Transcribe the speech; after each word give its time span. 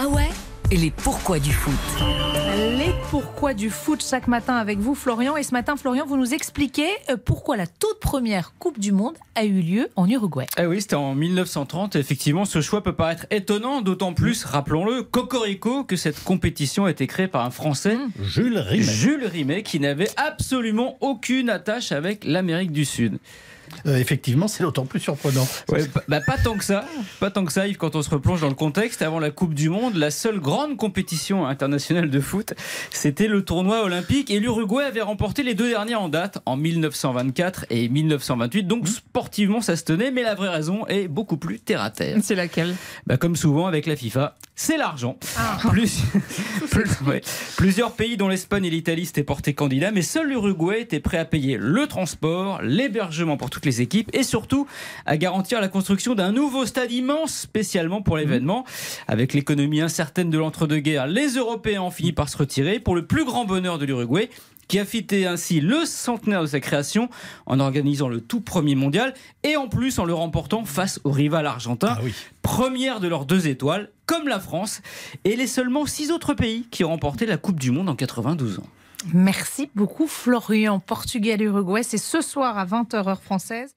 Ah 0.00 0.06
ouais 0.06 0.28
Et 0.70 0.76
les 0.76 0.92
pourquoi 0.92 1.40
du 1.40 1.52
foot 1.52 1.74
Les 2.78 2.92
pourquoi 3.10 3.52
du 3.52 3.68
foot 3.68 4.00
chaque 4.08 4.28
matin 4.28 4.54
avec 4.54 4.78
vous, 4.78 4.94
Florian. 4.94 5.36
Et 5.36 5.42
ce 5.42 5.50
matin, 5.50 5.76
Florian, 5.76 6.06
vous 6.06 6.16
nous 6.16 6.34
expliquez 6.34 6.86
euh, 7.10 7.16
pourquoi 7.16 7.56
la 7.56 7.66
toute 7.66 7.98
première 7.98 8.54
Coupe 8.60 8.78
du 8.78 8.92
Monde 8.92 9.16
a 9.34 9.44
eu 9.44 9.60
lieu 9.60 9.88
en 9.96 10.08
Uruguay. 10.08 10.46
Eh 10.56 10.66
oui, 10.66 10.80
c'était 10.80 10.94
en 10.94 11.16
1930. 11.16 11.96
Effectivement, 11.96 12.44
ce 12.44 12.60
choix 12.60 12.80
peut 12.84 12.94
paraître 12.94 13.26
étonnant, 13.32 13.80
d'autant 13.80 14.14
plus, 14.14 14.44
rappelons-le, 14.44 15.02
Cocorico, 15.02 15.82
que 15.82 15.96
cette 15.96 16.22
compétition 16.22 16.84
a 16.84 16.92
été 16.92 17.08
créée 17.08 17.26
par 17.26 17.44
un 17.44 17.50
Français, 17.50 17.98
Jules 18.22 18.58
Rimet. 18.58 18.84
Jules 18.84 19.26
Rimet, 19.26 19.62
qui 19.64 19.80
n'avait 19.80 20.10
absolument 20.16 20.96
aucune 21.00 21.50
attache 21.50 21.90
avec 21.90 22.24
l'Amérique 22.24 22.70
du 22.70 22.84
Sud. 22.84 23.18
Euh, 23.86 23.96
effectivement, 23.96 24.48
c'est 24.48 24.62
d'autant 24.62 24.86
plus 24.86 25.00
surprenant. 25.00 25.46
Ouais, 25.68 25.86
bah, 25.94 26.02
bah, 26.08 26.20
pas 26.20 26.36
tant 26.36 26.56
que 26.56 26.64
ça, 26.64 26.84
pas 27.20 27.30
tant 27.30 27.44
que 27.44 27.52
ça, 27.52 27.66
Yves, 27.66 27.76
quand 27.76 27.96
on 27.96 28.02
se 28.02 28.10
replonge 28.10 28.40
dans 28.40 28.48
le 28.48 28.54
contexte. 28.54 29.02
Avant 29.02 29.20
la 29.20 29.30
Coupe 29.30 29.54
du 29.54 29.68
Monde, 29.68 29.94
la 29.94 30.10
seule 30.10 30.40
grande 30.40 30.76
compétition 30.76 31.46
internationale 31.46 32.10
de 32.10 32.20
foot, 32.20 32.54
c'était 32.90 33.28
le 33.28 33.44
tournoi 33.44 33.82
olympique 33.82 34.30
et 34.30 34.40
l'Uruguay 34.40 34.84
avait 34.84 35.02
remporté 35.02 35.42
les 35.42 35.54
deux 35.54 35.68
derniers 35.68 35.94
en 35.94 36.08
date, 36.08 36.38
en 36.46 36.56
1924 36.56 37.66
et 37.70 37.88
1928. 37.88 38.64
Donc 38.64 38.88
sportivement, 38.88 39.60
ça 39.60 39.76
se 39.76 39.84
tenait, 39.84 40.10
mais 40.10 40.22
la 40.22 40.34
vraie 40.34 40.48
raison 40.48 40.86
est 40.86 41.08
beaucoup 41.08 41.36
plus 41.36 41.60
terre 41.60 41.82
à 41.82 41.90
terre. 41.90 42.18
C'est 42.22 42.34
laquelle? 42.34 42.74
Bah, 43.06 43.16
comme 43.16 43.36
souvent 43.36 43.66
avec 43.66 43.86
la 43.86 43.96
FIFA, 43.96 44.36
c'est 44.60 44.76
l'argent. 44.76 45.16
Ah. 45.36 45.56
Plus- 45.70 46.02
plus- 46.70 47.00
ouais. 47.06 47.20
Plusieurs 47.56 47.92
pays 47.92 48.16
dont 48.16 48.26
l'Espagne 48.26 48.64
et 48.64 48.70
l'Italie 48.70 49.06
s'étaient 49.06 49.22
portés 49.22 49.54
candidats, 49.54 49.92
mais 49.92 50.02
seul 50.02 50.26
l'Uruguay 50.30 50.80
était 50.80 50.98
prêt 50.98 51.16
à 51.18 51.24
payer 51.24 51.56
le 51.60 51.86
transport, 51.86 52.60
l'hébergement 52.62 53.36
pour 53.36 53.50
toutes 53.50 53.64
les 53.66 53.80
équipes 53.82 54.10
et 54.12 54.24
surtout 54.24 54.66
à 55.06 55.16
garantir 55.16 55.60
la 55.60 55.68
construction 55.68 56.16
d'un 56.16 56.32
nouveau 56.32 56.66
stade 56.66 56.90
immense 56.90 57.32
spécialement 57.34 58.02
pour 58.02 58.16
l'événement. 58.16 58.64
Avec 59.06 59.32
l'économie 59.32 59.80
incertaine 59.80 60.28
de 60.28 60.38
l'entre-deux-guerres, 60.38 61.06
les 61.06 61.28
Européens 61.36 61.82
ont 61.82 61.92
fini 61.92 62.12
par 62.12 62.28
se 62.28 62.36
retirer 62.36 62.80
pour 62.80 62.96
le 62.96 63.06
plus 63.06 63.24
grand 63.24 63.44
bonheur 63.44 63.78
de 63.78 63.84
l'Uruguay 63.86 64.28
qui 64.68 64.78
a 64.78 64.84
fêté 64.84 65.26
ainsi 65.26 65.60
le 65.60 65.84
centenaire 65.84 66.42
de 66.42 66.46
sa 66.46 66.60
création 66.60 67.08
en 67.46 67.58
organisant 67.58 68.08
le 68.08 68.20
tout 68.20 68.40
premier 68.40 68.74
mondial 68.74 69.14
et 69.42 69.56
en 69.56 69.66
plus 69.68 69.98
en 69.98 70.04
le 70.04 70.14
remportant 70.14 70.64
face 70.64 71.00
au 71.04 71.10
rival 71.10 71.46
argentin 71.46 71.94
Ah 71.96 72.00
oui. 72.04 72.14
première 72.42 73.00
de 73.00 73.08
leurs 73.08 73.24
deux 73.26 73.48
étoiles, 73.48 73.90
comme 74.06 74.28
la 74.28 74.40
France, 74.40 74.80
et 75.24 75.36
les 75.36 75.46
seulement 75.46 75.86
six 75.86 76.10
autres 76.10 76.34
pays 76.34 76.66
qui 76.70 76.84
ont 76.84 76.88
remporté 76.90 77.26
la 77.26 77.36
Coupe 77.38 77.58
du 77.60 77.70
Monde 77.70 77.88
en 77.88 77.94
92 77.96 78.58
ans. 78.60 78.66
Merci 79.14 79.70
beaucoup, 79.74 80.06
Florian. 80.06 80.80
Portugal-Uruguay, 80.80 81.82
c'est 81.82 81.98
ce 81.98 82.20
soir 82.20 82.58
à 82.58 82.66
20h 82.66 83.08
heure 83.08 83.22
française. 83.22 83.70